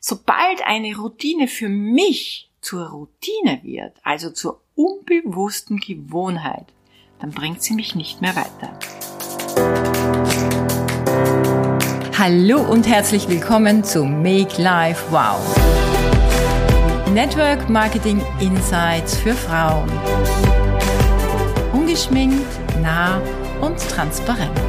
Sobald 0.00 0.64
eine 0.64 0.96
Routine 0.96 1.48
für 1.48 1.68
mich 1.68 2.52
zur 2.60 2.90
Routine 2.90 3.60
wird, 3.64 3.96
also 4.04 4.30
zur 4.30 4.60
unbewussten 4.76 5.78
Gewohnheit, 5.78 6.66
dann 7.20 7.32
bringt 7.32 7.64
sie 7.64 7.74
mich 7.74 7.96
nicht 7.96 8.20
mehr 8.20 8.36
weiter. 8.36 8.78
Hallo 12.16 12.60
und 12.60 12.86
herzlich 12.86 13.28
willkommen 13.28 13.82
zu 13.82 14.04
Make 14.04 14.62
Life 14.62 15.04
Wow. 15.10 15.40
Network 17.12 17.68
Marketing 17.68 18.24
Insights 18.38 19.16
für 19.16 19.34
Frauen. 19.34 19.90
Ungeschminkt, 21.72 22.46
nah 22.80 23.20
und 23.60 23.76
transparent. 23.80 24.67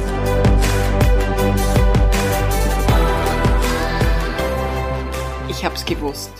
Ich 5.50 5.64
hab's 5.64 5.84
gewusst. 5.84 6.30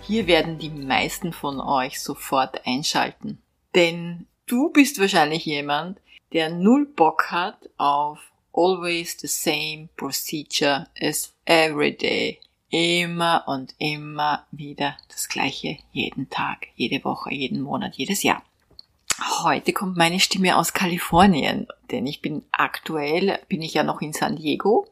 Hier 0.00 0.28
werden 0.28 0.56
die 0.56 0.70
meisten 0.70 1.32
von 1.32 1.60
euch 1.60 2.00
sofort 2.00 2.64
einschalten. 2.68 3.42
Denn 3.74 4.28
du 4.46 4.70
bist 4.70 5.00
wahrscheinlich 5.00 5.44
jemand, 5.44 6.00
der 6.32 6.50
null 6.50 6.86
Bock 6.86 7.32
hat 7.32 7.68
auf 7.78 8.20
always 8.52 9.16
the 9.18 9.26
same 9.26 9.88
procedure 9.96 10.86
as 11.00 11.34
every 11.46 11.96
day. 11.96 12.38
Immer 12.68 13.42
und 13.48 13.74
immer 13.78 14.46
wieder 14.52 14.96
das 15.08 15.28
gleiche 15.28 15.78
jeden 15.90 16.30
Tag, 16.30 16.68
jede 16.76 17.02
Woche, 17.04 17.34
jeden 17.34 17.62
Monat, 17.62 17.96
jedes 17.96 18.22
Jahr. 18.22 18.44
Heute 19.42 19.72
kommt 19.72 19.96
meine 19.96 20.20
Stimme 20.20 20.56
aus 20.56 20.72
Kalifornien, 20.72 21.66
denn 21.90 22.06
ich 22.06 22.22
bin 22.22 22.44
aktuell, 22.52 23.40
bin 23.48 23.62
ich 23.62 23.74
ja 23.74 23.82
noch 23.82 24.00
in 24.00 24.12
San 24.12 24.36
Diego 24.36 24.86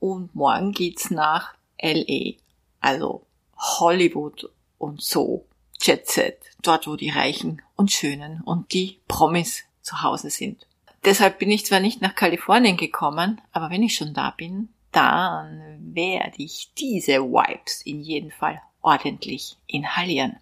und 0.00 0.34
morgen 0.34 0.72
geht's 0.72 1.10
nach 1.10 1.54
LA. 1.80 2.34
Also 2.82 3.24
Hollywood 3.56 4.50
und 4.76 5.00
so. 5.00 5.46
Jet 5.80 6.06
Set, 6.08 6.38
dort 6.62 6.86
wo 6.86 6.94
die 6.94 7.10
Reichen 7.10 7.62
und 7.74 7.90
Schönen 7.90 8.40
und 8.42 8.72
die 8.72 9.00
Promis 9.08 9.64
zu 9.80 10.02
Hause 10.02 10.30
sind. 10.30 10.66
Deshalb 11.04 11.40
bin 11.40 11.50
ich 11.50 11.66
zwar 11.66 11.80
nicht 11.80 12.00
nach 12.00 12.14
Kalifornien 12.14 12.76
gekommen, 12.76 13.40
aber 13.52 13.70
wenn 13.70 13.82
ich 13.82 13.96
schon 13.96 14.14
da 14.14 14.30
bin, 14.30 14.68
dann 14.92 15.94
werde 15.94 16.36
ich 16.36 16.70
diese 16.78 17.22
Vibes 17.22 17.82
in 17.82 18.00
jedem 18.00 18.30
Fall 18.30 18.60
ordentlich 18.80 19.56
inhalieren. 19.66 20.36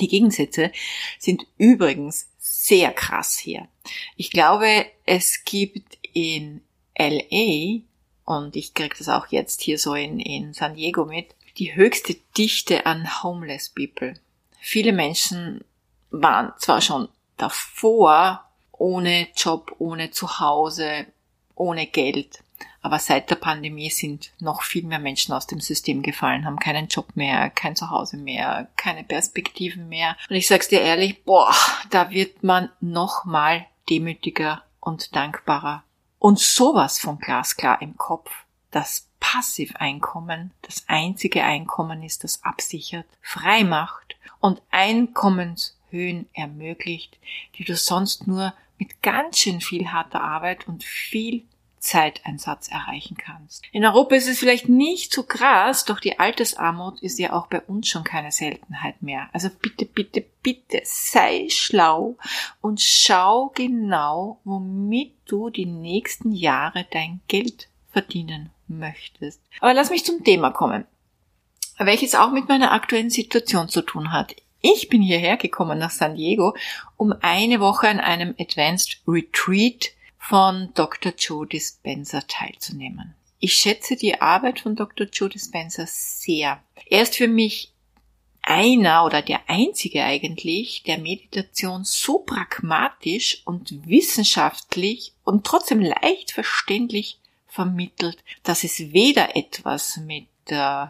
Die 0.00 0.08
Gegensätze 0.08 0.72
sind 1.18 1.46
übrigens 1.58 2.30
sehr 2.38 2.92
krass 2.92 3.36
hier. 3.36 3.68
Ich 4.16 4.30
glaube, 4.30 4.86
es 5.04 5.44
gibt 5.44 5.98
in 6.14 6.62
LA, 6.96 7.82
und 8.24 8.56
ich 8.56 8.74
kriege 8.74 8.94
das 8.96 9.08
auch 9.08 9.26
jetzt 9.28 9.60
hier 9.60 9.78
so 9.78 9.94
in, 9.94 10.18
in 10.20 10.54
San 10.54 10.74
Diego 10.74 11.04
mit, 11.04 11.34
die 11.58 11.74
höchste 11.74 12.16
Dichte 12.36 12.86
an 12.86 13.22
Homeless 13.22 13.68
People. 13.68 14.14
Viele 14.60 14.92
Menschen 14.92 15.64
waren 16.10 16.52
zwar 16.58 16.80
schon 16.80 17.08
davor 17.36 18.44
ohne 18.72 19.28
Job, 19.36 19.74
ohne 19.78 20.10
Zuhause, 20.10 21.06
ohne 21.54 21.86
Geld, 21.86 22.42
aber 22.84 22.98
seit 22.98 23.30
der 23.30 23.36
Pandemie 23.36 23.88
sind 23.88 24.32
noch 24.40 24.62
viel 24.62 24.84
mehr 24.84 24.98
Menschen 24.98 25.32
aus 25.32 25.46
dem 25.46 25.60
System 25.60 26.02
gefallen, 26.02 26.44
haben 26.44 26.58
keinen 26.58 26.88
Job 26.88 27.06
mehr, 27.14 27.48
kein 27.48 27.76
Zuhause 27.76 28.18
mehr, 28.18 28.68
keine 28.76 29.04
Perspektiven 29.04 29.88
mehr. 29.88 30.16
Und 30.28 30.36
ich 30.36 30.46
sag's 30.46 30.68
dir 30.68 30.82
ehrlich, 30.82 31.24
boah, 31.24 31.54
da 31.90 32.10
wird 32.10 32.42
man 32.42 32.68
noch 32.80 33.24
mal 33.24 33.64
demütiger 33.88 34.64
und 34.80 35.16
dankbarer. 35.16 35.82
Und 36.24 36.38
sowas 36.38 36.98
von 36.98 37.18
glasklar 37.18 37.82
im 37.82 37.98
Kopf, 37.98 38.30
dass 38.70 39.10
Passiveinkommen 39.20 40.52
das 40.62 40.84
einzige 40.86 41.44
Einkommen 41.44 42.02
ist, 42.02 42.24
das 42.24 42.42
absichert, 42.42 43.04
frei 43.20 43.62
macht 43.62 44.16
und 44.40 44.62
Einkommenshöhen 44.70 46.26
ermöglicht, 46.32 47.18
die 47.58 47.64
du 47.64 47.76
sonst 47.76 48.26
nur 48.26 48.54
mit 48.78 49.02
ganz 49.02 49.40
schön 49.40 49.60
viel 49.60 49.92
harter 49.92 50.22
Arbeit 50.22 50.66
und 50.66 50.82
viel 50.82 51.44
Zeiteinsatz 51.84 52.68
erreichen 52.68 53.16
kannst. 53.16 53.62
In 53.70 53.84
Europa 53.84 54.16
ist 54.16 54.28
es 54.28 54.38
vielleicht 54.38 54.68
nicht 54.68 55.12
so 55.12 55.22
krass, 55.22 55.84
doch 55.84 56.00
die 56.00 56.18
Altersarmut 56.18 57.00
ist 57.02 57.18
ja 57.18 57.32
auch 57.34 57.46
bei 57.46 57.60
uns 57.60 57.88
schon 57.88 58.04
keine 58.04 58.32
Seltenheit 58.32 59.02
mehr. 59.02 59.28
Also 59.32 59.50
bitte, 59.50 59.84
bitte, 59.84 60.24
bitte 60.42 60.80
sei 60.84 61.46
schlau 61.50 62.16
und 62.60 62.80
schau 62.80 63.52
genau, 63.54 64.40
womit 64.44 65.12
du 65.26 65.50
die 65.50 65.66
nächsten 65.66 66.32
Jahre 66.32 66.86
dein 66.90 67.20
Geld 67.28 67.68
verdienen 67.92 68.50
möchtest. 68.66 69.40
Aber 69.60 69.74
lass 69.74 69.90
mich 69.90 70.04
zum 70.04 70.24
Thema 70.24 70.50
kommen, 70.50 70.86
welches 71.78 72.14
auch 72.14 72.32
mit 72.32 72.48
meiner 72.48 72.72
aktuellen 72.72 73.10
Situation 73.10 73.68
zu 73.68 73.82
tun 73.82 74.10
hat. 74.10 74.34
Ich 74.62 74.88
bin 74.88 75.02
hierher 75.02 75.36
gekommen 75.36 75.78
nach 75.78 75.90
San 75.90 76.14
Diego, 76.16 76.56
um 76.96 77.14
eine 77.20 77.60
Woche 77.60 77.86
an 77.86 78.00
einem 78.00 78.34
Advanced 78.38 79.02
Retreat 79.06 79.90
von 80.28 80.70
Dr. 80.72 81.12
Joe 81.18 81.46
Dispenza 81.46 82.22
teilzunehmen. 82.22 83.14
Ich 83.40 83.52
schätze 83.52 83.94
die 83.94 84.22
Arbeit 84.22 84.60
von 84.60 84.74
Dr. 84.74 85.06
Joe 85.12 85.28
Dispenza 85.28 85.84
sehr. 85.86 86.62
Er 86.88 87.02
ist 87.02 87.16
für 87.16 87.28
mich 87.28 87.72
einer 88.40 89.04
oder 89.04 89.20
der 89.20 89.50
einzige 89.50 90.02
eigentlich, 90.02 90.82
der 90.84 90.96
Meditation 90.96 91.84
so 91.84 92.20
pragmatisch 92.20 93.42
und 93.44 93.86
wissenschaftlich 93.86 95.12
und 95.24 95.44
trotzdem 95.44 95.80
leicht 95.80 96.32
verständlich 96.32 97.18
vermittelt, 97.46 98.16
dass 98.44 98.64
es 98.64 98.78
weder 98.78 99.36
etwas 99.36 99.98
mit 99.98 100.26
äh, 100.46 100.86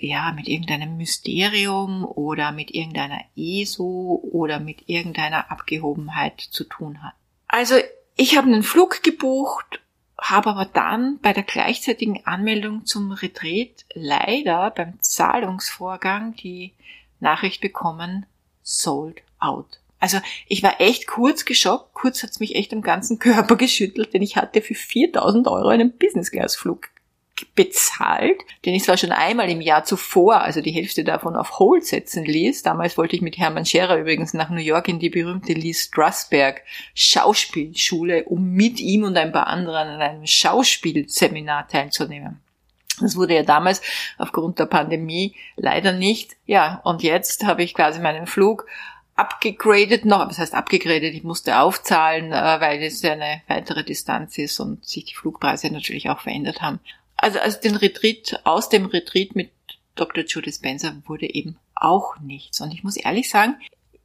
ja, 0.00 0.32
mit 0.32 0.48
irgendeinem 0.48 0.98
Mysterium 0.98 2.04
oder 2.04 2.52
mit 2.52 2.72
irgendeiner 2.72 3.24
ESO 3.36 4.20
oder 4.30 4.60
mit 4.60 4.88
irgendeiner 4.88 5.50
Abgehobenheit 5.50 6.40
zu 6.40 6.64
tun 6.64 7.02
hat. 7.02 7.14
Also 7.48 7.76
ich 8.18 8.36
habe 8.36 8.48
einen 8.48 8.64
Flug 8.64 9.02
gebucht, 9.04 9.80
habe 10.20 10.50
aber 10.50 10.64
dann 10.64 11.20
bei 11.20 11.32
der 11.32 11.44
gleichzeitigen 11.44 12.26
Anmeldung 12.26 12.84
zum 12.84 13.12
Retreat 13.12 13.84
leider 13.94 14.72
beim 14.72 15.00
Zahlungsvorgang 15.00 16.34
die 16.34 16.74
Nachricht 17.20 17.60
bekommen, 17.60 18.26
sold 18.62 19.22
out. 19.38 19.80
Also 20.00 20.18
ich 20.48 20.64
war 20.64 20.80
echt 20.80 21.06
kurz 21.06 21.44
geschockt, 21.44 21.94
kurz 21.94 22.24
hat's 22.24 22.40
mich 22.40 22.56
echt 22.56 22.72
am 22.72 22.82
ganzen 22.82 23.20
Körper 23.20 23.54
geschüttelt, 23.56 24.12
denn 24.12 24.22
ich 24.22 24.36
hatte 24.36 24.62
für 24.62 24.74
4000 24.74 25.46
Euro 25.46 25.68
einen 25.68 25.96
Business-Class-Flug 25.96 26.88
bezahlt, 27.54 28.40
den 28.64 28.74
ich 28.74 28.84
zwar 28.84 28.96
schon 28.96 29.12
einmal 29.12 29.50
im 29.50 29.60
Jahr 29.60 29.84
zuvor, 29.84 30.42
also 30.42 30.60
die 30.60 30.72
Hälfte 30.72 31.04
davon 31.04 31.36
auf 31.36 31.58
Hold 31.58 31.84
setzen 31.84 32.24
ließ. 32.24 32.62
Damals 32.62 32.96
wollte 32.98 33.16
ich 33.16 33.22
mit 33.22 33.38
Hermann 33.38 33.66
Scherer 33.66 33.98
übrigens 33.98 34.34
nach 34.34 34.50
New 34.50 34.60
York 34.60 34.88
in 34.88 34.98
die 34.98 35.10
berühmte 35.10 35.52
Lee 35.52 35.74
Strasberg 35.74 36.62
Schauspielschule, 36.94 38.24
um 38.24 38.50
mit 38.50 38.80
ihm 38.80 39.04
und 39.04 39.16
ein 39.16 39.32
paar 39.32 39.46
anderen 39.46 39.88
an 39.88 40.00
einem 40.00 40.26
Schauspielseminar 40.26 41.68
teilzunehmen. 41.68 42.40
Das 43.00 43.16
wurde 43.16 43.34
ja 43.34 43.42
damals 43.42 43.80
aufgrund 44.16 44.58
der 44.58 44.66
Pandemie 44.66 45.34
leider 45.56 45.92
nicht. 45.92 46.36
Ja, 46.46 46.80
und 46.84 47.02
jetzt 47.02 47.44
habe 47.46 47.62
ich 47.62 47.74
quasi 47.74 48.00
meinen 48.00 48.26
Flug 48.26 48.66
abgegradet 49.18 50.04
noch, 50.04 50.28
was 50.28 50.38
heißt 50.38 50.54
abgegradet, 50.54 51.12
ich 51.14 51.24
musste 51.24 51.58
aufzahlen, 51.58 52.32
äh, 52.32 52.60
weil 52.60 52.82
es 52.82 53.02
ja 53.02 53.12
eine 53.12 53.42
weitere 53.48 53.84
Distanz 53.84 54.38
ist 54.38 54.60
und 54.60 54.84
sich 54.84 55.04
die 55.04 55.14
Flugpreise 55.14 55.72
natürlich 55.72 56.08
auch 56.08 56.20
verändert 56.20 56.62
haben. 56.62 56.78
Also, 57.18 57.38
also 57.40 57.60
den 57.60 57.76
Retreat, 57.76 58.40
aus 58.44 58.68
dem 58.68 58.86
Retreat 58.86 59.34
mit 59.34 59.50
Dr. 59.96 60.24
Judy 60.24 60.52
Spencer 60.52 60.94
wurde 61.06 61.32
eben 61.32 61.58
auch 61.74 62.18
nichts. 62.20 62.60
Und 62.60 62.72
ich 62.72 62.84
muss 62.84 62.96
ehrlich 62.96 63.28
sagen, 63.28 63.56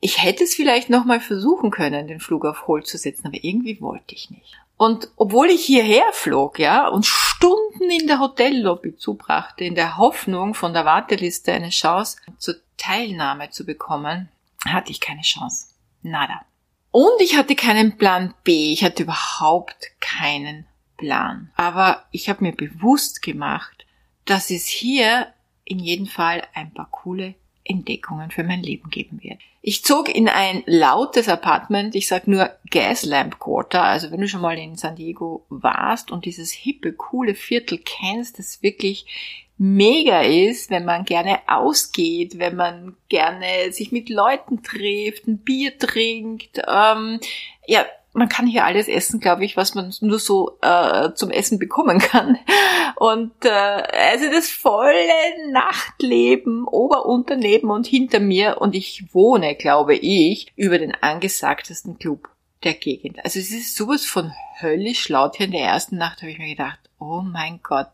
ich 0.01 0.21
hätte 0.21 0.43
es 0.43 0.55
vielleicht 0.55 0.89
nochmal 0.89 1.21
versuchen 1.21 1.71
können, 1.71 2.07
den 2.07 2.19
Flug 2.19 2.43
auf 2.43 2.67
Hold 2.67 2.87
zu 2.87 2.97
setzen, 2.97 3.27
aber 3.27 3.37
irgendwie 3.41 3.79
wollte 3.79 4.15
ich 4.15 4.29
nicht. 4.29 4.57
Und 4.75 5.07
obwohl 5.15 5.49
ich 5.49 5.63
hierher 5.63 6.11
flog, 6.11 6.59
ja, 6.59 6.87
und 6.87 7.05
Stunden 7.05 7.89
in 7.89 8.07
der 8.07 8.19
Hotellobby 8.19 8.97
zubrachte, 8.97 9.63
in 9.63 9.75
der 9.75 9.97
Hoffnung, 9.97 10.55
von 10.55 10.73
der 10.73 10.83
Warteliste 10.83 11.53
eine 11.53 11.69
Chance 11.69 12.17
zur 12.37 12.55
Teilnahme 12.77 13.49
zu 13.51 13.65
bekommen, 13.65 14.29
hatte 14.65 14.91
ich 14.91 14.99
keine 14.99 15.21
Chance. 15.21 15.67
Nada. 16.01 16.41
Und 16.91 17.21
ich 17.21 17.37
hatte 17.37 17.55
keinen 17.55 17.97
Plan 17.97 18.33
B. 18.43 18.73
Ich 18.73 18.83
hatte 18.83 19.03
überhaupt 19.03 19.91
keinen 19.99 20.65
Plan. 21.03 21.51
Aber 21.55 22.05
ich 22.11 22.29
habe 22.29 22.43
mir 22.43 22.53
bewusst 22.53 23.21
gemacht, 23.21 23.85
dass 24.23 24.49
es 24.49 24.65
hier 24.65 25.27
in 25.65 25.79
jedem 25.79 26.05
Fall 26.05 26.43
ein 26.53 26.73
paar 26.73 26.87
coole 26.91 27.35
Entdeckungen 27.65 28.31
für 28.31 28.43
mein 28.43 28.63
Leben 28.63 28.89
geben 28.89 29.19
wird. 29.21 29.39
Ich 29.61 29.83
zog 29.83 30.13
in 30.13 30.29
ein 30.29 30.63
lautes 30.65 31.27
Apartment, 31.27 31.95
ich 31.95 32.07
sag 32.07 32.27
nur 32.27 32.49
Gaslamp 32.69 33.39
Quarter, 33.39 33.83
also 33.83 34.11
wenn 34.11 34.21
du 34.21 34.27
schon 34.27 34.41
mal 34.41 34.57
in 34.57 34.75
San 34.75 34.95
Diego 34.95 35.45
warst 35.49 36.11
und 36.11 36.25
dieses 36.25 36.51
hippe, 36.51 36.93
coole 36.93 37.35
Viertel 37.35 37.79
kennst, 37.79 38.39
das 38.39 38.61
wirklich 38.61 39.05
mega 39.57 40.21
ist, 40.21 40.69
wenn 40.69 40.83
man 40.85 41.05
gerne 41.05 41.39
ausgeht, 41.47 42.39
wenn 42.39 42.55
man 42.55 42.95
gerne 43.07 43.71
sich 43.71 43.91
mit 43.91 44.09
Leuten 44.09 44.63
trifft, 44.63 45.27
ein 45.27 45.37
Bier 45.37 45.77
trinkt, 45.77 46.61
ähm, 46.67 47.19
ja, 47.67 47.85
man 48.13 48.29
kann 48.29 48.47
hier 48.47 48.65
alles 48.65 48.87
essen, 48.87 49.19
glaube 49.19 49.43
ich, 49.43 49.57
was 49.57 49.73
man 49.73 49.93
nur 50.01 50.19
so 50.19 50.57
äh, 50.61 51.13
zum 51.13 51.31
Essen 51.31 51.59
bekommen 51.59 51.99
kann. 51.99 52.37
Und 52.95 53.33
äh, 53.43 53.49
also 53.49 54.29
das 54.31 54.49
volle 54.49 55.51
Nachtleben, 55.51 56.65
Ober, 56.65 57.05
unter, 57.05 57.35
neben 57.35 57.71
und 57.71 57.87
hinter 57.87 58.19
mir. 58.19 58.61
Und 58.61 58.75
ich 58.75 59.05
wohne, 59.13 59.55
glaube 59.55 59.95
ich, 59.95 60.53
über 60.55 60.77
den 60.77 60.93
angesagtesten 60.93 61.97
Club 61.97 62.29
der 62.63 62.73
Gegend. 62.73 63.23
Also 63.25 63.39
es 63.39 63.51
ist 63.51 63.75
sowas 63.75 64.05
von 64.05 64.31
höllisch 64.61 65.09
laut 65.09 65.35
hier 65.35 65.47
in 65.47 65.51
der 65.51 65.65
ersten 65.65 65.97
Nacht, 65.97 66.21
habe 66.21 66.31
ich 66.31 66.37
mir 66.37 66.49
gedacht, 66.49 66.79
oh 67.03 67.21
mein 67.21 67.59
Gott, 67.61 67.89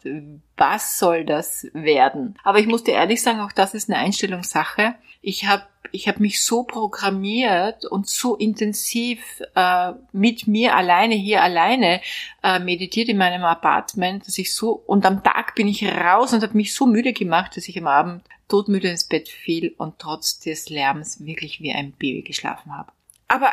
was 0.55 0.99
soll 0.99 1.25
das 1.25 1.67
werden? 1.73 2.37
Aber 2.43 2.59
ich 2.59 2.67
muss 2.67 2.83
dir 2.83 2.93
ehrlich 2.93 3.21
sagen, 3.21 3.39
auch 3.39 3.51
das 3.51 3.73
ist 3.73 3.89
eine 3.89 3.99
Einstellungssache. 3.99 4.95
Ich 5.21 5.47
habe 5.47 5.63
ich 5.91 6.07
hab 6.07 6.19
mich 6.19 6.43
so 6.45 6.63
programmiert 6.63 7.83
und 7.85 8.07
so 8.07 8.35
intensiv 8.35 9.41
äh, 9.55 9.93
mit 10.11 10.45
mir 10.45 10.75
alleine, 10.75 11.15
hier 11.15 11.41
alleine 11.41 12.01
äh, 12.43 12.59
meditiert 12.59 13.09
in 13.09 13.17
meinem 13.17 13.43
Apartment, 13.43 14.27
dass 14.27 14.37
ich 14.37 14.53
so, 14.53 14.71
und 14.71 15.03
am 15.07 15.23
Tag 15.23 15.55
bin 15.55 15.67
ich 15.67 15.83
raus 15.83 16.31
und 16.33 16.43
habe 16.43 16.55
mich 16.55 16.75
so 16.75 16.85
müde 16.85 17.13
gemacht, 17.13 17.57
dass 17.57 17.67
ich 17.67 17.77
am 17.79 17.87
Abend 17.87 18.23
todmüde 18.47 18.89
ins 18.89 19.05
Bett 19.05 19.29
fiel 19.29 19.73
und 19.77 19.97
trotz 19.97 20.39
des 20.39 20.69
Lärms 20.69 21.25
wirklich 21.25 21.59
wie 21.59 21.73
ein 21.73 21.93
Baby 21.93 22.21
geschlafen 22.21 22.77
habe. 22.77 22.91
Aber 23.27 23.51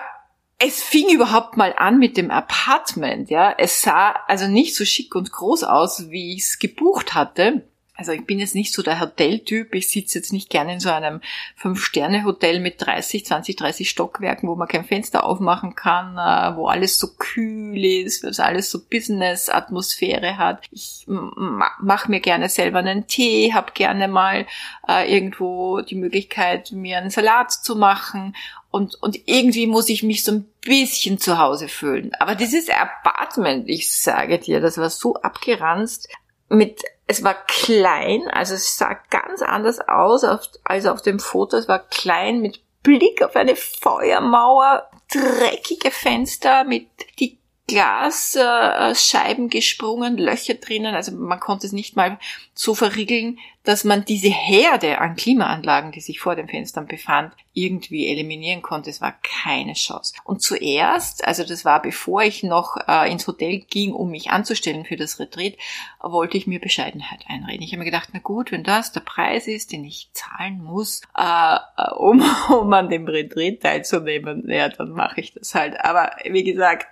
es 0.58 0.82
fing 0.82 1.10
überhaupt 1.10 1.56
mal 1.56 1.74
an 1.76 1.98
mit 1.98 2.16
dem 2.16 2.30
Apartment, 2.30 3.28
ja. 3.30 3.54
Es 3.58 3.82
sah 3.82 4.12
also 4.26 4.46
nicht 4.46 4.74
so 4.74 4.84
schick 4.84 5.14
und 5.14 5.30
groß 5.30 5.64
aus, 5.64 6.10
wie 6.10 6.34
ich 6.34 6.44
es 6.44 6.58
gebucht 6.58 7.14
hatte. 7.14 7.68
Also 7.96 8.12
ich 8.12 8.26
bin 8.26 8.38
jetzt 8.38 8.54
nicht 8.54 8.72
so 8.72 8.82
der 8.82 9.00
Hoteltyp. 9.00 9.74
Ich 9.74 9.90
sitze 9.90 10.18
jetzt 10.18 10.32
nicht 10.32 10.50
gerne 10.50 10.74
in 10.74 10.80
so 10.80 10.90
einem 10.90 11.20
Fünf-Sterne-Hotel 11.56 12.60
mit 12.60 12.74
30, 12.78 13.24
20, 13.24 13.56
30 13.56 13.88
Stockwerken, 13.88 14.48
wo 14.48 14.54
man 14.54 14.68
kein 14.68 14.84
Fenster 14.84 15.24
aufmachen 15.24 15.74
kann, 15.74 16.16
äh, 16.16 16.56
wo 16.56 16.66
alles 16.66 16.98
so 16.98 17.08
kühl 17.18 17.84
ist, 17.84 18.22
wo 18.22 18.42
alles 18.42 18.70
so 18.70 18.80
Business-Atmosphäre 18.84 20.36
hat. 20.36 20.64
Ich 20.70 21.04
mache 21.06 22.10
mir 22.10 22.20
gerne 22.20 22.48
selber 22.48 22.80
einen 22.80 23.06
Tee, 23.06 23.52
habe 23.54 23.72
gerne 23.72 24.08
mal 24.08 24.46
äh, 24.88 25.12
irgendwo 25.12 25.80
die 25.80 25.94
Möglichkeit, 25.94 26.72
mir 26.72 26.98
einen 26.98 27.10
Salat 27.10 27.52
zu 27.52 27.76
machen 27.76 28.34
und, 28.76 28.94
und 28.96 29.18
irgendwie 29.26 29.66
muss 29.66 29.88
ich 29.88 30.02
mich 30.02 30.22
so 30.22 30.32
ein 30.32 30.48
bisschen 30.60 31.18
zu 31.18 31.38
Hause 31.38 31.66
fühlen. 31.66 32.12
Aber 32.18 32.34
dieses 32.34 32.68
Apartment, 32.68 33.70
ich 33.70 33.90
sage 33.90 34.38
dir, 34.38 34.60
das 34.60 34.76
war 34.76 34.90
so 34.90 35.14
abgeranzt 35.14 36.08
mit, 36.50 36.82
es 37.06 37.22
war 37.22 37.34
klein, 37.46 38.28
also 38.28 38.54
es 38.54 38.76
sah 38.76 38.98
ganz 39.10 39.40
anders 39.42 39.80
aus 39.80 40.24
als 40.64 40.86
auf 40.86 41.02
dem 41.02 41.20
Foto. 41.20 41.56
Es 41.56 41.68
war 41.68 41.78
klein 41.78 42.40
mit 42.40 42.60
Blick 42.82 43.22
auf 43.22 43.36
eine 43.36 43.56
Feuermauer, 43.56 44.90
dreckige 45.12 45.90
Fenster 45.90 46.64
mit 46.64 46.88
die 47.20 47.38
Glasscheiben 47.68 49.48
gesprungen, 49.48 50.18
Löcher 50.18 50.54
drinnen, 50.54 50.94
also 50.94 51.10
man 51.12 51.40
konnte 51.40 51.66
es 51.66 51.72
nicht 51.72 51.96
mal 51.96 52.18
so 52.54 52.76
verriegeln, 52.76 53.38
dass 53.64 53.82
man 53.82 54.04
diese 54.04 54.28
Herde 54.28 54.98
an 55.00 55.16
Klimaanlagen, 55.16 55.90
die 55.90 56.00
sich 56.00 56.20
vor 56.20 56.36
den 56.36 56.46
Fenstern 56.46 56.86
befand, 56.86 57.32
irgendwie 57.52 58.06
eliminieren 58.06 58.62
konnte. 58.62 58.90
Es 58.90 59.00
war 59.00 59.16
keine 59.20 59.72
Chance. 59.72 60.14
Und 60.22 60.42
zuerst, 60.42 61.26
also 61.26 61.42
das 61.42 61.64
war 61.64 61.82
bevor 61.82 62.22
ich 62.22 62.44
noch 62.44 62.76
äh, 62.86 63.10
ins 63.10 63.26
Hotel 63.26 63.58
ging, 63.68 63.92
um 63.92 64.10
mich 64.10 64.30
anzustellen 64.30 64.84
für 64.84 64.96
das 64.96 65.18
Retreat, 65.18 65.56
wollte 66.00 66.38
ich 66.38 66.46
mir 66.46 66.60
Bescheidenheit 66.60 67.24
einreden. 67.26 67.62
Ich 67.62 67.72
habe 67.72 67.80
mir 67.80 67.90
gedacht, 67.90 68.10
na 68.12 68.20
gut, 68.20 68.52
wenn 68.52 68.62
das 68.62 68.92
der 68.92 69.00
Preis 69.00 69.48
ist, 69.48 69.72
den 69.72 69.84
ich 69.84 70.08
zahlen 70.12 70.62
muss, 70.62 71.00
äh, 71.16 71.58
um, 71.96 72.22
um 72.48 72.72
an 72.72 72.88
dem 72.88 73.08
Retreat 73.08 73.62
teilzunehmen, 73.62 74.48
ja, 74.48 74.68
dann 74.68 74.90
mache 74.90 75.20
ich 75.20 75.32
das 75.32 75.56
halt. 75.56 75.80
Aber 75.84 76.12
wie 76.24 76.44
gesagt, 76.44 76.86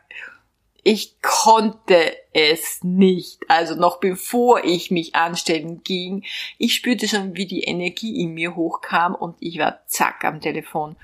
ich 0.84 1.20
konnte 1.22 2.14
es 2.34 2.80
nicht. 2.82 3.40
Also 3.48 3.74
noch 3.74 3.98
bevor 3.98 4.62
ich 4.64 4.90
mich 4.90 5.14
anstellen 5.14 5.82
ging, 5.82 6.24
ich 6.58 6.74
spürte 6.74 7.08
schon, 7.08 7.34
wie 7.34 7.46
die 7.46 7.62
Energie 7.62 8.20
in 8.20 8.34
mir 8.34 8.54
hochkam 8.54 9.14
und 9.14 9.36
ich 9.40 9.58
war 9.58 9.80
zack 9.86 10.24
am 10.24 10.40
Telefon 10.40 10.96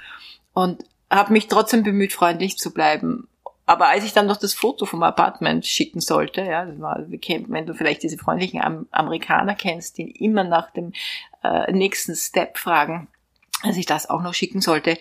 und 0.53 0.85
habe 1.11 1.33
mich 1.33 1.49
trotzdem 1.49 1.83
bemüht, 1.83 2.13
freundlich 2.13 2.59
zu 2.59 2.73
bleiben. 2.73 3.27
Aber 3.65 3.89
als 3.89 4.05
ich 4.05 4.13
dann 4.13 4.27
noch 4.27 4.37
das 4.37 4.53
Foto 4.53 4.85
vom 4.85 5.03
Apartment 5.03 5.65
schicken 5.65 6.01
sollte, 6.01 6.43
ja, 6.43 6.67
war, 6.79 7.05
wenn 7.09 7.67
du 7.67 7.75
vielleicht 7.75 8.03
diese 8.03 8.19
freundlichen 8.19 8.87
Amerikaner 8.91 9.55
kennst, 9.55 9.97
die 9.97 10.11
immer 10.11 10.45
nach 10.45 10.73
dem 10.73 10.93
äh, 11.43 11.73
nächsten 11.73 12.15
Step 12.17 12.59
fragen, 12.59 13.09
als 13.63 13.77
ich 13.77 13.87
das 13.87 14.11
auch 14.11 14.23
noch 14.23 14.35
schicken 14.35 14.61
sollte, 14.61 14.99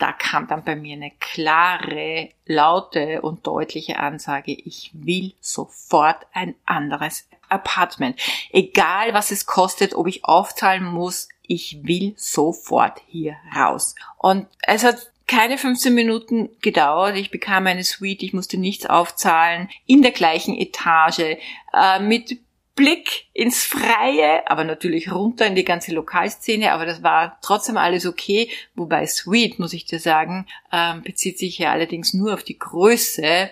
da 0.00 0.12
kam 0.12 0.46
dann 0.48 0.64
bei 0.64 0.74
mir 0.74 0.96
eine 0.96 1.12
klare, 1.20 2.30
laute 2.46 3.22
und 3.22 3.46
deutliche 3.46 3.98
Ansage, 3.98 4.52
ich 4.52 4.90
will 4.94 5.34
sofort 5.40 6.26
ein 6.32 6.54
anderes 6.64 7.28
Apartment. 7.48 8.18
Egal 8.50 9.12
was 9.12 9.30
es 9.30 9.46
kostet, 9.46 9.94
ob 9.94 10.06
ich 10.06 10.24
aufzahlen 10.24 10.84
muss, 10.84 11.28
ich 11.42 11.80
will 11.82 12.14
sofort 12.16 13.02
hier 13.08 13.36
raus. 13.54 13.94
Und 14.18 14.46
es 14.62 14.84
hat 14.84 15.10
keine 15.26 15.58
15 15.58 15.94
Minuten 15.94 16.48
gedauert. 16.60 17.16
Ich 17.16 17.30
bekam 17.30 17.66
eine 17.66 17.84
Suite, 17.84 18.22
ich 18.22 18.32
musste 18.32 18.56
nichts 18.56 18.86
aufzahlen, 18.86 19.68
in 19.86 20.02
der 20.02 20.12
gleichen 20.12 20.56
Etage, 20.56 21.36
äh, 21.72 22.00
mit 22.00 22.38
Blick 22.80 23.26
ins 23.34 23.62
Freie, 23.62 24.50
aber 24.50 24.64
natürlich 24.64 25.12
runter 25.12 25.46
in 25.46 25.54
die 25.54 25.66
ganze 25.66 25.92
Lokalszene, 25.92 26.72
aber 26.72 26.86
das 26.86 27.02
war 27.02 27.38
trotzdem 27.42 27.76
alles 27.76 28.06
okay, 28.06 28.48
wobei 28.74 29.06
Sweet, 29.06 29.58
muss 29.58 29.74
ich 29.74 29.84
dir 29.84 30.00
sagen, 30.00 30.46
ähm, 30.72 31.02
bezieht 31.02 31.38
sich 31.38 31.58
ja 31.58 31.72
allerdings 31.72 32.14
nur 32.14 32.32
auf 32.32 32.42
die 32.42 32.58
Größe, 32.58 33.50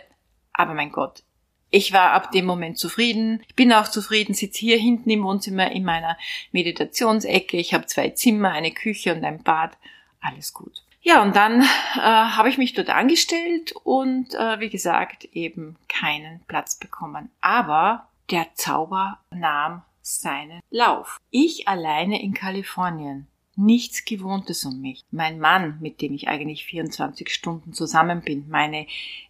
aber 0.54 0.72
mein 0.72 0.92
Gott, 0.92 1.24
ich 1.68 1.92
war 1.92 2.12
ab 2.12 2.32
dem 2.32 2.46
Moment 2.46 2.78
zufrieden. 2.78 3.42
Ich 3.46 3.54
bin 3.54 3.70
auch 3.70 3.88
zufrieden, 3.88 4.32
sitze 4.32 4.60
hier 4.60 4.78
hinten 4.78 5.10
im 5.10 5.22
Wohnzimmer 5.24 5.70
in 5.72 5.84
meiner 5.84 6.16
Meditationsecke. 6.52 7.58
Ich 7.58 7.74
habe 7.74 7.84
zwei 7.84 8.08
Zimmer, 8.08 8.52
eine 8.52 8.70
Küche 8.70 9.14
und 9.14 9.22
ein 9.24 9.42
Bad. 9.42 9.76
Alles 10.22 10.54
gut. 10.54 10.82
Ja, 11.02 11.22
und 11.22 11.36
dann 11.36 11.60
äh, 11.60 11.66
habe 11.96 12.48
ich 12.48 12.56
mich 12.56 12.72
dort 12.72 12.88
angestellt 12.88 13.74
und 13.84 14.34
äh, 14.34 14.58
wie 14.60 14.70
gesagt 14.70 15.24
eben 15.34 15.76
keinen 15.86 16.40
Platz 16.48 16.76
bekommen. 16.76 17.30
Aber 17.42 18.08
der 18.30 18.54
Zauber 18.54 19.18
nahm 19.30 19.82
seinen 20.02 20.60
Lauf. 20.70 21.18
Ich 21.30 21.68
alleine 21.68 22.22
in 22.22 22.34
Kalifornien. 22.34 23.26
Nichts 23.56 24.04
Gewohntes 24.04 24.64
um 24.64 24.80
mich. 24.80 25.02
Mein 25.10 25.40
Mann, 25.40 25.78
mit 25.80 26.00
dem 26.00 26.14
ich 26.14 26.28
eigentlich 26.28 26.64
24 26.64 27.28
Stunden 27.28 27.72
zusammen 27.72 28.22
bin, 28.22 28.48
meine 28.48 28.86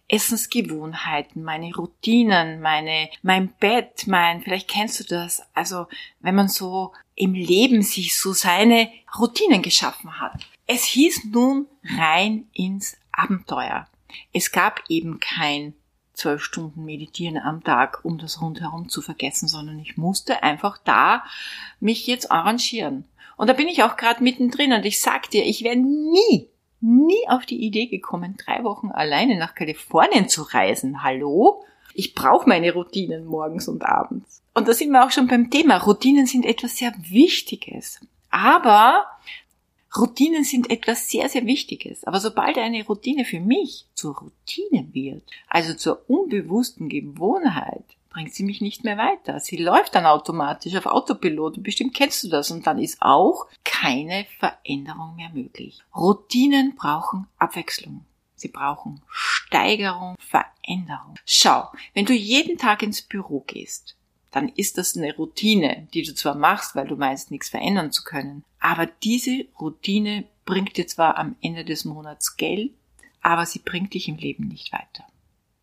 Essensgewohnheiten, 0.07 1.43
meine 1.43 1.73
Routinen, 1.73 2.61
meine, 2.61 3.09
mein 3.23 3.49
Bett, 3.59 4.05
mein, 4.05 4.41
vielleicht 4.41 4.67
kennst 4.67 4.99
du 4.99 5.03
das, 5.03 5.41
also 5.55 5.87
wenn 6.19 6.35
man 6.35 6.47
so 6.47 6.93
im 7.15 7.33
Leben 7.33 7.81
sich 7.81 8.17
so 8.17 8.33
seine 8.33 8.91
Routinen 9.17 9.63
geschaffen 9.63 10.19
hat. 10.19 10.45
Es 10.67 10.83
hieß 10.83 11.25
nun 11.31 11.67
rein 11.97 12.47
ins 12.53 12.97
Abenteuer. 13.11 13.87
Es 14.31 14.51
gab 14.51 14.83
eben 14.89 15.19
kein 15.19 15.73
zwölf 16.19 16.43
Stunden 16.43 16.85
meditieren 16.85 17.37
am 17.37 17.63
Tag, 17.63 18.03
um 18.03 18.17
das 18.17 18.41
rundherum 18.41 18.89
zu 18.89 19.01
vergessen, 19.01 19.47
sondern 19.47 19.79
ich 19.79 19.97
musste 19.97 20.43
einfach 20.43 20.77
da 20.83 21.23
mich 21.79 22.05
jetzt 22.07 22.31
arrangieren. 22.31 23.05
Und 23.37 23.47
da 23.47 23.53
bin 23.53 23.67
ich 23.67 23.83
auch 23.83 23.95
gerade 23.95 24.21
mittendrin 24.21 24.73
und 24.73 24.85
ich 24.85 25.01
sag 25.01 25.29
dir, 25.29 25.45
ich 25.45 25.63
wäre 25.63 25.77
nie, 25.77 26.49
nie 26.81 27.27
auf 27.27 27.45
die 27.45 27.63
Idee 27.63 27.87
gekommen, 27.87 28.35
drei 28.37 28.63
Wochen 28.63 28.91
alleine 28.91 29.37
nach 29.37 29.55
Kalifornien 29.55 30.27
zu 30.27 30.43
reisen. 30.43 31.03
Hallo? 31.03 31.63
Ich 31.93 32.13
brauche 32.15 32.47
meine 32.47 32.73
Routinen 32.73 33.25
morgens 33.25 33.67
und 33.67 33.83
abends. 33.83 34.41
Und 34.53 34.67
da 34.67 34.73
sind 34.73 34.91
wir 34.91 35.05
auch 35.05 35.11
schon 35.11 35.27
beim 35.27 35.49
Thema. 35.49 35.77
Routinen 35.77 36.25
sind 36.25 36.45
etwas 36.45 36.77
sehr 36.77 36.93
Wichtiges. 37.09 37.99
Aber 38.29 39.05
Routinen 39.97 40.43
sind 40.43 40.69
etwas 40.69 41.09
sehr, 41.09 41.29
sehr 41.29 41.45
Wichtiges. 41.45 42.03
Aber 42.03 42.19
sobald 42.19 42.57
eine 42.57 42.85
Routine 42.85 43.25
für 43.25 43.39
mich 43.39 43.85
zur 43.93 44.15
Routine 44.15 44.87
wird, 44.93 45.23
also 45.47 45.73
zur 45.73 46.09
unbewussten 46.09 46.89
Gewohnheit, 46.89 47.83
bringt 48.09 48.33
sie 48.33 48.43
mich 48.43 48.61
nicht 48.61 48.83
mehr 48.83 48.97
weiter. 48.97 49.39
Sie 49.39 49.57
läuft 49.57 49.95
dann 49.95 50.05
automatisch 50.05 50.75
auf 50.75 50.85
Autopilot 50.85 51.57
und 51.57 51.63
bestimmt 51.63 51.93
kennst 51.93 52.23
du 52.23 52.29
das 52.29 52.51
und 52.51 52.65
dann 52.65 52.79
ist 52.79 53.01
auch 53.01 53.47
keine 53.63 54.25
Veränderung 54.39 55.15
mehr 55.15 55.29
möglich. 55.29 55.79
Routinen 55.95 56.75
brauchen 56.75 57.27
Abwechslung. 57.37 58.05
Sie 58.35 58.47
brauchen 58.47 59.01
Steigerung, 59.09 60.15
Veränderung. 60.19 61.15
Schau, 61.25 61.67
wenn 61.93 62.05
du 62.05 62.13
jeden 62.13 62.57
Tag 62.57 62.83
ins 62.83 63.01
Büro 63.01 63.41
gehst, 63.41 63.95
dann 64.31 64.49
ist 64.49 64.77
das 64.77 64.95
eine 64.95 65.15
Routine, 65.15 65.87
die 65.93 66.03
du 66.03 66.13
zwar 66.13 66.35
machst, 66.35 66.75
weil 66.75 66.87
du 66.87 66.95
meinst, 66.95 67.31
nichts 67.31 67.49
verändern 67.49 67.91
zu 67.91 68.03
können, 68.03 68.43
aber 68.59 68.85
diese 68.85 69.45
Routine 69.59 70.25
bringt 70.45 70.77
dir 70.77 70.87
zwar 70.87 71.17
am 71.17 71.35
Ende 71.41 71.65
des 71.65 71.85
Monats 71.85 72.37
Geld, 72.37 72.71
aber 73.21 73.45
sie 73.45 73.59
bringt 73.59 73.93
dich 73.93 74.07
im 74.07 74.17
Leben 74.17 74.47
nicht 74.47 74.71
weiter. 74.71 75.05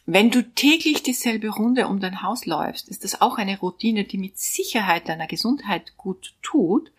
Wenn 0.09 0.31
du 0.31 0.43
täglich 0.43 1.03
dieselbe 1.03 1.49
Runde 1.49 1.89
um 1.89 1.99
dein 1.99 2.23
Haus 2.23 2.47
läufst, 2.47 2.89
ist 2.89 3.03
das 3.03 3.21
auch 3.21 3.39
eine 3.39 3.59
Routine, 3.59 4.05
die 4.05 4.19
mit 4.19 4.39
Sicherheit 4.39 5.09
deiner 5.09 5.27
Gesundheit 5.27 5.97
gut 5.97 6.35
tut, 6.43 6.93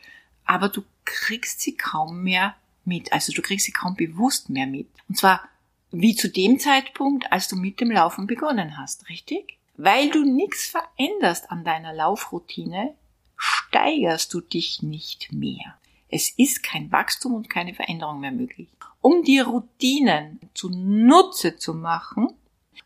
aber 0.45 0.67
du 0.67 0.83
kriegst 1.05 1.61
sie 1.61 1.77
kaum 1.77 2.23
mehr 2.23 2.55
mit. 2.83 3.13
Also 3.13 3.31
du 3.31 3.41
kriegst 3.41 3.65
sie 3.65 3.71
kaum 3.71 3.95
bewusst 3.95 4.49
mehr 4.49 4.67
mit. 4.67 4.87
Und 5.07 5.17
zwar 5.17 5.41
wie 5.91 6.15
zu 6.15 6.29
dem 6.29 6.59
Zeitpunkt, 6.59 7.31
als 7.31 7.47
du 7.47 7.55
mit 7.55 7.79
dem 7.79 7.91
Laufen 7.91 8.27
begonnen 8.27 8.77
hast, 8.77 9.07
richtig? 9.07 9.56
Weil 9.77 10.09
du 10.09 10.23
nichts 10.23 10.67
veränderst 10.67 11.51
an 11.51 11.63
deiner 11.63 11.93
Laufroutine, 11.93 12.95
steigerst 13.35 14.33
du 14.33 14.41
dich 14.41 14.81
nicht 14.81 15.31
mehr. 15.31 15.77
Es 16.09 16.31
ist 16.31 16.63
kein 16.63 16.91
Wachstum 16.91 17.35
und 17.35 17.49
keine 17.49 17.73
Veränderung 17.73 18.19
mehr 18.19 18.31
möglich. 18.31 18.69
Um 19.01 19.23
die 19.23 19.39
Routinen 19.39 20.39
zunutze 20.53 21.57
zu 21.57 21.73
machen, 21.73 22.29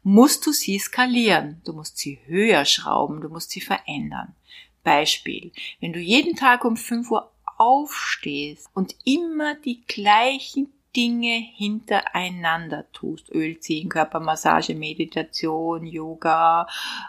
musst 0.04 0.46
du 0.46 0.52
sie 0.52 0.80
skalieren. 0.80 1.62
Du 1.64 1.74
musst 1.74 1.98
sie 1.98 2.20
höher 2.26 2.66
schrauben, 2.66 3.22
du 3.22 3.30
musst 3.30 3.52
sie 3.52 3.62
verändern. 3.62 4.36
Beispiel. 4.84 5.52
Wenn 5.80 5.94
du 5.94 6.00
jeden 6.00 6.36
Tag 6.36 6.66
um 6.66 6.76
5 6.76 7.10
Uhr 7.12 7.32
aufstehst 7.58 8.68
und 8.74 8.96
immer 9.06 9.56
die 9.56 9.86
gleichen 9.86 10.74
Dinge 10.96 11.36
hintereinander 11.56 12.92
tust. 12.92 13.30
Öl 13.32 13.60
ziehen, 13.60 13.90
Körpermassage, 13.90 14.76
Meditation, 14.76 15.86
Yoga, 15.86 16.68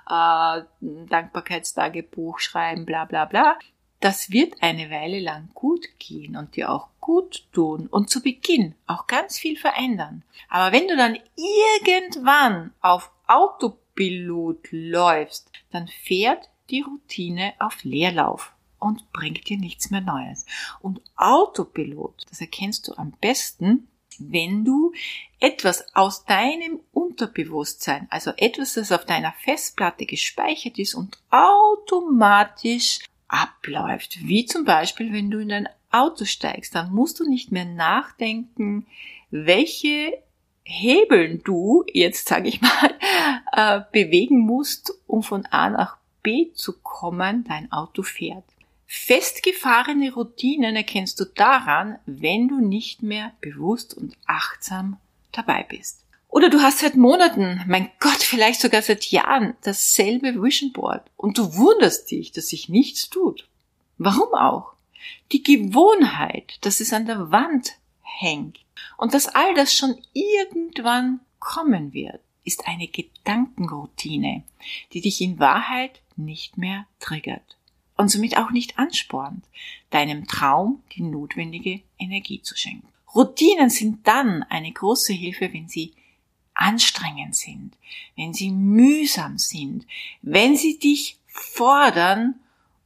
äh, 0.08 0.62
Dankbarkeitstagebuch 0.80 2.38
schreiben, 2.38 2.86
bla 2.86 3.04
bla 3.04 3.24
bla. 3.24 3.58
Das 4.00 4.30
wird 4.30 4.62
eine 4.62 4.90
Weile 4.90 5.20
lang 5.20 5.50
gut 5.54 5.86
gehen 5.98 6.36
und 6.36 6.56
dir 6.56 6.70
auch 6.70 6.88
gut 7.00 7.44
tun 7.52 7.86
und 7.86 8.10
zu 8.10 8.20
Beginn 8.20 8.74
auch 8.86 9.06
ganz 9.06 9.38
viel 9.38 9.56
verändern. 9.56 10.24
Aber 10.48 10.72
wenn 10.72 10.88
du 10.88 10.96
dann 10.96 11.18
irgendwann 11.36 12.72
auf 12.80 13.10
Autopilot 13.26 14.68
läufst, 14.70 15.50
dann 15.70 15.88
fährt 15.88 16.48
die 16.70 16.80
Routine 16.80 17.54
auf 17.58 17.84
Leerlauf 17.84 18.52
und 18.82 19.12
bringt 19.12 19.48
dir 19.48 19.58
nichts 19.58 19.90
mehr 19.90 20.00
Neues. 20.00 20.46
Und 20.80 21.00
Autopilot, 21.16 22.26
das 22.28 22.40
erkennst 22.40 22.88
du 22.88 22.94
am 22.96 23.12
besten, 23.20 23.88
wenn 24.18 24.64
du 24.64 24.92
etwas 25.40 25.94
aus 25.94 26.24
deinem 26.24 26.80
Unterbewusstsein, 26.92 28.06
also 28.10 28.32
etwas, 28.36 28.74
das 28.74 28.92
auf 28.92 29.06
deiner 29.06 29.32
Festplatte 29.32 30.06
gespeichert 30.06 30.78
ist 30.78 30.94
und 30.94 31.18
automatisch 31.30 33.00
abläuft. 33.28 34.18
Wie 34.22 34.44
zum 34.44 34.64
Beispiel, 34.64 35.12
wenn 35.12 35.30
du 35.30 35.38
in 35.38 35.48
dein 35.48 35.68
Auto 35.90 36.24
steigst, 36.24 36.74
dann 36.74 36.92
musst 36.92 37.20
du 37.20 37.28
nicht 37.28 37.52
mehr 37.52 37.64
nachdenken, 37.64 38.86
welche 39.30 40.18
Hebeln 40.64 41.42
du, 41.42 41.84
jetzt 41.92 42.28
sage 42.28 42.48
ich 42.48 42.60
mal, 42.60 42.98
äh, 43.52 43.80
bewegen 43.90 44.38
musst, 44.38 44.92
um 45.06 45.22
von 45.22 45.46
A 45.46 45.70
nach 45.70 45.96
B 46.22 46.52
zu 46.54 46.74
kommen, 46.80 47.44
dein 47.44 47.72
Auto 47.72 48.02
fährt. 48.02 48.44
Festgefahrene 48.94 50.12
Routinen 50.12 50.76
erkennst 50.76 51.18
du 51.18 51.24
daran, 51.24 51.98
wenn 52.04 52.46
du 52.46 52.60
nicht 52.60 53.02
mehr 53.02 53.32
bewusst 53.40 53.94
und 53.96 54.14
achtsam 54.26 54.98
dabei 55.32 55.62
bist. 55.62 56.04
Oder 56.28 56.50
du 56.50 56.60
hast 56.60 56.80
seit 56.80 56.94
Monaten, 56.94 57.62
mein 57.66 57.90
Gott, 58.00 58.22
vielleicht 58.22 58.60
sogar 58.60 58.82
seit 58.82 59.06
Jahren 59.06 59.54
dasselbe 59.62 60.34
Vision 60.42 60.74
Board 60.74 61.10
und 61.16 61.38
du 61.38 61.56
wunderst 61.56 62.10
dich, 62.10 62.32
dass 62.32 62.48
sich 62.48 62.68
nichts 62.68 63.08
tut. 63.08 63.48
Warum 63.96 64.34
auch? 64.34 64.74
Die 65.32 65.42
Gewohnheit, 65.42 66.58
dass 66.60 66.80
es 66.80 66.92
an 66.92 67.06
der 67.06 67.30
Wand 67.32 67.78
hängt 68.02 68.58
und 68.98 69.14
dass 69.14 69.26
all 69.26 69.54
das 69.54 69.74
schon 69.74 69.96
irgendwann 70.12 71.20
kommen 71.38 71.94
wird, 71.94 72.20
ist 72.44 72.68
eine 72.68 72.88
Gedankenroutine, 72.88 74.44
die 74.92 75.00
dich 75.00 75.22
in 75.22 75.38
Wahrheit 75.38 76.02
nicht 76.14 76.58
mehr 76.58 76.86
triggert 77.00 77.56
und 78.02 78.08
somit 78.08 78.36
auch 78.36 78.50
nicht 78.50 78.78
anspornt, 78.78 79.44
deinem 79.90 80.26
Traum 80.26 80.82
die 80.96 81.02
notwendige 81.02 81.82
Energie 81.98 82.42
zu 82.42 82.56
schenken. 82.56 82.88
Routinen 83.14 83.70
sind 83.70 84.06
dann 84.08 84.42
eine 84.42 84.72
große 84.72 85.12
Hilfe, 85.12 85.52
wenn 85.52 85.68
sie 85.68 85.92
anstrengend 86.52 87.36
sind, 87.36 87.76
wenn 88.16 88.34
sie 88.34 88.50
mühsam 88.50 89.38
sind, 89.38 89.86
wenn 90.20 90.56
sie 90.56 90.80
dich 90.80 91.16
fordern 91.26 92.34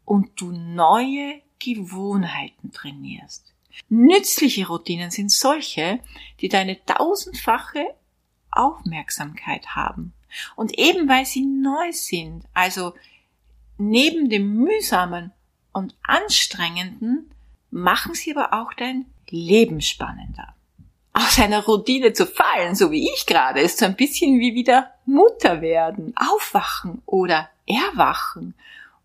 und 0.04 0.38
du 0.38 0.52
neue 0.52 1.40
Gewohnheiten 1.58 2.73
trainierst. 2.73 3.54
Nützliche 3.88 4.68
Routinen 4.68 5.11
sind 5.11 5.32
solche, 5.32 6.00
die 6.40 6.49
deine 6.49 6.85
tausendfache 6.85 7.94
Aufmerksamkeit 8.50 9.75
haben. 9.75 10.12
Und 10.56 10.78
eben 10.78 11.08
weil 11.08 11.25
sie 11.25 11.46
neu 11.46 11.92
sind, 11.92 12.44
also 12.52 12.92
neben 13.78 14.28
dem 14.28 14.54
mühsamen 14.54 15.33
und 15.73 15.95
anstrengenden 16.02 17.30
machen 17.71 18.14
sie 18.14 18.35
aber 18.37 18.52
auch 18.54 18.73
dein 18.73 19.06
Leben 19.28 19.80
spannender. 19.80 20.54
Aus 21.12 21.38
einer 21.38 21.64
Routine 21.64 22.12
zu 22.12 22.26
fallen, 22.26 22.75
so 22.75 22.90
wie 22.90 23.11
ich 23.12 23.26
gerade, 23.26 23.61
ist 23.61 23.78
so 23.78 23.87
ein 23.87 23.97
bisschen 23.97 24.38
wie 24.38 24.54
wieder 24.54 24.90
Mutter 25.06 25.61
werden, 25.62 26.14
aufwachen 26.16 27.02
oder 27.06 27.49
erwachen 27.66 28.54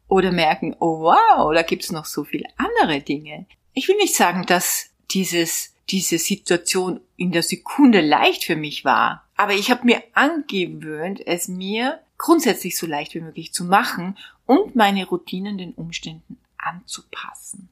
oder 0.08 0.32
merken, 0.32 0.76
oh 0.80 1.02
wow, 1.02 1.54
da 1.54 1.62
gibt's 1.62 1.92
noch 1.92 2.06
so 2.06 2.24
viele 2.24 2.48
andere 2.58 3.02
Dinge. 3.02 3.46
Ich 3.74 3.88
will 3.88 3.96
nicht 3.96 4.16
sagen, 4.16 4.46
dass 4.46 4.90
dieses, 5.12 5.74
diese 5.90 6.18
Situation 6.18 7.00
in 7.16 7.32
der 7.32 7.44
Sekunde 7.44 8.02
leicht 8.02 8.44
für 8.44 8.58
mich 8.58 8.84
war, 8.84 9.26
aber 9.38 9.54
ich 9.54 9.72
habe 9.72 9.86
mir 9.86 10.04
angewöhnt, 10.14 11.26
es 11.26 11.48
mir 11.48 12.00
grundsätzlich 12.18 12.78
so 12.78 12.86
leicht 12.86 13.16
wie 13.16 13.22
möglich 13.22 13.54
zu 13.54 13.66
machen 13.66 14.18
und 14.52 14.76
meine 14.76 15.08
Routinen 15.08 15.58
den 15.58 15.72
Umständen 15.76 16.38
anzupassen. 16.58 17.70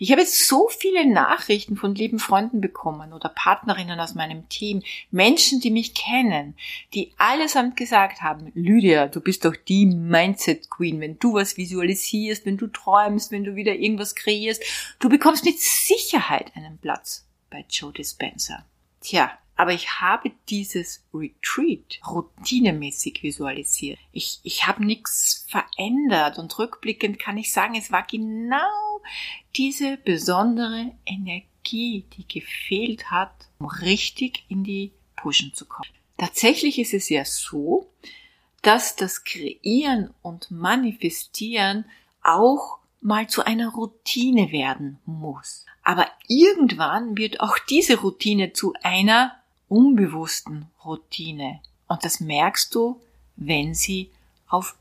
Ich 0.00 0.10
habe 0.10 0.26
so 0.26 0.68
viele 0.68 1.08
Nachrichten 1.08 1.76
von 1.76 1.94
lieben 1.94 2.18
Freunden 2.18 2.60
bekommen 2.60 3.12
oder 3.12 3.28
Partnerinnen 3.28 4.00
aus 4.00 4.16
meinem 4.16 4.48
Team, 4.48 4.82
Menschen, 5.12 5.60
die 5.60 5.70
mich 5.70 5.94
kennen, 5.94 6.56
die 6.92 7.12
allesamt 7.18 7.76
gesagt 7.76 8.20
haben, 8.20 8.50
Lydia, 8.54 9.06
du 9.06 9.20
bist 9.20 9.44
doch 9.44 9.54
die 9.54 9.86
Mindset 9.86 10.70
Queen, 10.70 11.00
wenn 11.00 11.20
du 11.20 11.34
was 11.34 11.56
visualisierst, 11.56 12.46
wenn 12.46 12.56
du 12.56 12.66
träumst, 12.66 13.30
wenn 13.30 13.44
du 13.44 13.54
wieder 13.54 13.76
irgendwas 13.76 14.16
kreierst, 14.16 14.64
du 14.98 15.08
bekommst 15.08 15.44
mit 15.44 15.60
Sicherheit 15.60 16.50
einen 16.56 16.78
Platz 16.78 17.26
bei 17.48 17.64
Joe 17.68 17.92
Dispenza. 17.92 18.64
Tja, 19.00 19.38
aber 19.58 19.72
ich 19.72 20.00
habe 20.00 20.30
dieses 20.48 21.04
Retreat 21.12 22.00
routinemäßig 22.06 23.24
visualisiert. 23.24 23.98
Ich, 24.12 24.38
ich 24.44 24.68
habe 24.68 24.86
nichts 24.86 25.46
verändert 25.48 26.38
und 26.38 26.56
rückblickend 26.60 27.18
kann 27.18 27.36
ich 27.36 27.52
sagen, 27.52 27.74
es 27.74 27.90
war 27.90 28.06
genau 28.06 29.02
diese 29.56 29.96
besondere 29.96 30.92
Energie, 31.04 32.04
die 32.16 32.28
gefehlt 32.28 33.10
hat, 33.10 33.32
um 33.58 33.66
richtig 33.66 34.44
in 34.48 34.62
die 34.62 34.92
Pushen 35.16 35.52
zu 35.52 35.66
kommen. 35.66 35.90
Tatsächlich 36.16 36.78
ist 36.78 36.94
es 36.94 37.08
ja 37.08 37.24
so, 37.24 37.90
dass 38.62 38.94
das 38.94 39.24
Kreieren 39.24 40.14
und 40.22 40.52
Manifestieren 40.52 41.84
auch 42.22 42.78
mal 43.00 43.26
zu 43.26 43.44
einer 43.44 43.70
Routine 43.70 44.52
werden 44.52 45.00
muss. 45.04 45.66
Aber 45.82 46.06
irgendwann 46.28 47.16
wird 47.16 47.40
auch 47.40 47.58
diese 47.58 48.00
Routine 48.00 48.52
zu 48.52 48.74
einer 48.82 49.37
unbewussten 49.68 50.66
Routine. 50.84 51.60
Und 51.86 52.04
das 52.04 52.20
merkst 52.20 52.74
du, 52.74 53.00
wenn 53.36 53.74
sie 53.74 54.10
auf 54.48 54.76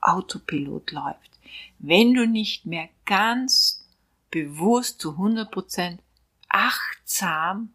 Autopilot 0.00 0.92
läuft. 0.92 1.30
Wenn 1.78 2.14
du 2.14 2.26
nicht 2.26 2.66
mehr 2.66 2.88
ganz 3.04 3.84
bewusst 4.30 5.00
zu 5.00 5.12
100% 5.12 5.98
achtsam 6.48 7.70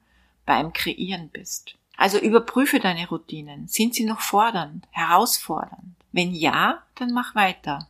beim 0.46 0.74
Kreieren 0.74 1.30
bist. 1.30 1.76
Also 1.98 2.20
überprüfe 2.20 2.80
deine 2.80 3.08
Routinen. 3.08 3.68
Sind 3.68 3.96
sie 3.96 4.06
noch 4.06 4.20
fordernd, 4.20 4.86
herausfordernd? 4.92 5.96
Wenn 6.12 6.34
ja, 6.34 6.84
dann 6.96 7.12
mach 7.12 7.36
weiter. 7.36 7.88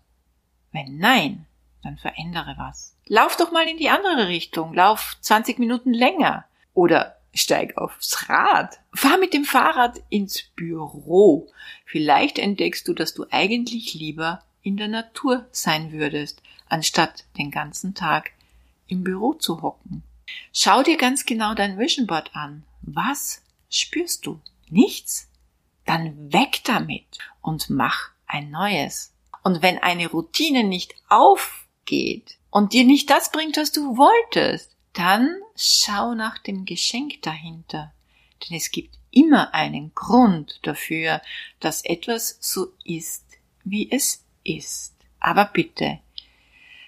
Wenn 0.72 0.98
nein, 0.98 1.46
dann 1.84 1.98
verändere 1.98 2.56
was. 2.58 2.96
Lauf 3.08 3.36
doch 3.38 3.52
mal 3.52 3.68
in 3.68 3.78
die 3.78 3.90
andere 3.90 4.28
Richtung. 4.28 4.74
Lauf 4.74 5.18
20 5.22 5.60
Minuten 5.60 5.94
länger. 5.94 6.46
Oder 6.74 7.15
steig 7.36 7.78
aufs 7.78 8.30
Rad, 8.30 8.80
fahr 8.94 9.18
mit 9.18 9.34
dem 9.34 9.46
Fahrrad 9.46 10.02
ins 10.10 10.42
Büro. 10.56 11.52
Vielleicht 11.86 12.40
entdeckst 12.40 12.88
du, 12.88 12.94
dass 12.94 13.14
du 13.14 13.26
eigentlich 13.30 13.94
lieber 13.94 14.42
in 14.64 14.78
der 14.78 14.88
Natur 14.88 15.46
sein 15.52 15.92
würdest, 15.92 16.42
anstatt 16.68 17.26
den 17.38 17.52
ganzen 17.52 17.94
Tag 17.94 18.32
im 18.88 19.04
Büro 19.04 19.34
zu 19.34 19.62
hocken. 19.62 20.02
Schau 20.52 20.82
dir 20.82 20.98
ganz 20.98 21.26
genau 21.26 21.54
dein 21.54 21.78
Vision 21.78 22.08
Board 22.08 22.32
an. 22.34 22.64
Was 22.82 23.44
spürst 23.70 24.26
du? 24.26 24.40
Nichts? 24.70 25.30
Dann 25.86 26.34
weg 26.34 26.62
damit 26.64 27.06
und 27.42 27.70
mach 27.70 28.10
ein 28.26 28.50
neues. 28.50 29.14
Und 29.44 29.62
wenn 29.62 29.78
eine 29.78 30.08
Routine 30.08 30.64
nicht 30.64 30.96
aufgeht 31.10 32.38
und 32.50 32.74
dir 32.74 32.86
nicht 32.86 33.10
das 33.10 33.32
bringt, 33.32 33.58
was 33.58 33.72
du 33.72 33.98
wolltest, 33.98 34.75
dann 34.96 35.42
schau 35.56 36.16
nach 36.16 36.40
dem 36.40 36.66
Geschenk 36.66 37.22
dahinter. 37.22 37.94
Denn 38.42 38.58
es 38.58 38.72
gibt 38.72 38.98
immer 39.12 39.54
einen 39.54 39.94
Grund 39.94 40.60
dafür, 40.64 41.22
dass 41.60 41.86
etwas 41.86 42.38
so 42.42 42.74
ist, 42.84 43.26
wie 43.64 43.92
es 43.92 44.26
ist. 44.44 44.96
Aber 45.20 45.46
bitte, 45.46 46.00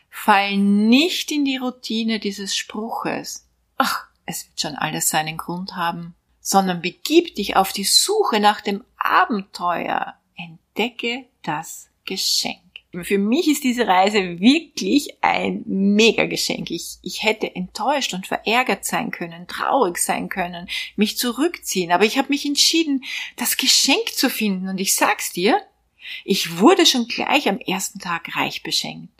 fall 0.09 0.57
nicht 0.57 1.31
in 1.31 1.45
die 1.45 1.57
Routine 1.57 2.19
dieses 2.19 2.55
Spruches. 2.55 3.47
Ach, 3.77 4.07
es 4.25 4.47
wird 4.47 4.59
schon 4.59 4.75
alles 4.75 5.09
seinen 5.09 5.37
Grund 5.37 5.75
haben, 5.75 6.15
sondern 6.41 6.81
begib 6.81 7.35
dich 7.35 7.55
auf 7.55 7.71
die 7.71 7.85
Suche 7.85 8.39
nach 8.39 8.61
dem 8.61 8.83
Abenteuer. 8.97 10.15
Entdecke 10.35 11.25
das 11.43 11.89
Geschenk. 12.05 12.66
Für 13.03 13.17
mich 13.17 13.47
ist 13.47 13.63
diese 13.63 13.87
Reise 13.87 14.39
wirklich 14.39 15.17
ein 15.21 15.63
Mega-Geschenk. 15.65 16.71
Ich, 16.71 16.97
ich 17.01 17.23
hätte 17.23 17.53
enttäuscht 17.55 18.13
und 18.13 18.27
verärgert 18.27 18.85
sein 18.85 19.11
können, 19.11 19.47
traurig 19.47 19.97
sein 19.97 20.29
können, 20.29 20.67
mich 20.95 21.17
zurückziehen, 21.17 21.91
aber 21.91 22.05
ich 22.05 22.17
habe 22.17 22.29
mich 22.29 22.45
entschieden, 22.45 23.03
das 23.35 23.57
Geschenk 23.57 24.09
zu 24.13 24.29
finden 24.29 24.69
und 24.69 24.79
ich 24.79 24.95
sag's 24.95 25.31
dir, 25.31 25.61
ich 26.23 26.59
wurde 26.59 26.85
schon 26.85 27.07
gleich 27.07 27.49
am 27.49 27.59
ersten 27.59 27.99
Tag 27.99 28.35
reich 28.35 28.63
beschenkt. 28.63 29.13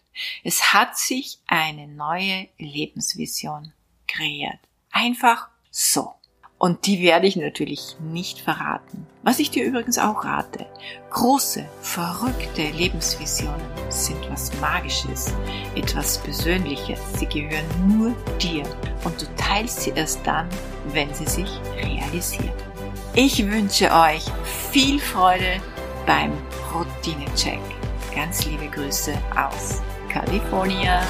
Es 0.44 0.74
hat 0.74 0.98
sich 0.98 1.40
eine 1.48 1.88
neue 1.88 2.48
Lebensvision 2.58 3.74
kreiert. 4.08 4.60
Einfach 4.92 5.50
so. 5.70 6.17
Und 6.60 6.88
die 6.88 7.02
werde 7.02 7.28
ich 7.28 7.36
natürlich 7.36 7.96
nicht 8.00 8.40
verraten. 8.40 9.06
Was 9.22 9.40
ich 9.40 9.52
dir 9.52 9.64
übrigens 9.64 10.00
auch 10.00 10.26
rate. 10.26 10.66
Große, 11.12 11.66
verrückte 11.82 12.64
Lebensvisionen 12.72 13.62
sind 13.90 14.18
was 14.30 14.52
Magisches, 14.60 15.34
etwas 15.76 16.18
Persönliches. 16.18 17.00
Sie 17.18 17.28
gehören 17.28 17.66
nur 17.88 18.16
dir. 18.40 18.64
Und 19.04 19.22
du 19.22 19.26
teilst 19.36 19.82
sie 19.82 19.92
erst 19.92 20.26
dann, 20.26 20.48
wenn 20.94 21.14
sie 21.14 21.28
sich 21.28 21.50
realisieren. 21.76 22.54
Ich 23.14 23.46
wünsche 23.46 23.92
euch 23.92 24.24
viel 24.72 25.00
Freude 25.00 25.62
beim 26.08 26.32
Routine-Check. 26.74 27.60
Ganz 28.16 28.46
liebe 28.46 28.68
Grüße 28.68 29.14
aus 29.36 29.82
California. 30.10 31.04